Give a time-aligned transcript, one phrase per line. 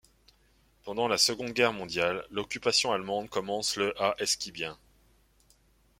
[0.83, 4.75] Pendant la Seconde Guerre mondiale, l'occupation allemande commence le à Esquibien.